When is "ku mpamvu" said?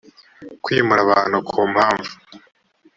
1.49-2.11